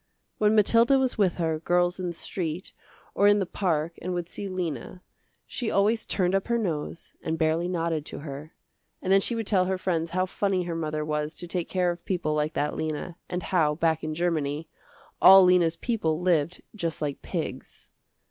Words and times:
When 0.39 0.55
Mathilda 0.55 0.97
was 0.97 1.19
with 1.19 1.35
her 1.35 1.59
girls 1.59 1.99
in 1.99 2.07
the 2.07 2.13
street 2.13 2.73
or 3.13 3.27
in 3.27 3.37
the 3.37 3.45
park 3.45 3.99
and 4.01 4.15
would 4.15 4.27
see 4.29 4.47
Lena, 4.49 5.03
she 5.45 5.69
always 5.69 6.07
turned 6.07 6.33
up 6.33 6.47
her 6.47 6.57
nose 6.57 7.13
and 7.21 7.37
barely 7.37 7.67
nodded 7.67 8.03
to 8.07 8.17
her, 8.25 8.51
and 8.99 9.13
then 9.13 9.21
she 9.21 9.35
would 9.35 9.45
tell 9.45 9.65
her 9.65 9.77
friends 9.77 10.09
how 10.09 10.25
funny 10.25 10.63
her 10.63 10.73
mother 10.73 11.05
was 11.05 11.35
to 11.35 11.45
take 11.47 11.69
care 11.69 11.91
of 11.91 12.03
people 12.03 12.33
like 12.33 12.53
that 12.53 12.75
Lena, 12.75 13.15
and 13.29 13.43
how, 13.43 13.75
back 13.75 14.03
in 14.03 14.15
Germany, 14.15 14.67
all 15.21 15.43
Lena's 15.43 15.75
people 15.77 16.17
lived 16.17 16.63
just 16.75 17.03
like 17.03 17.21
pigs. 17.21 17.87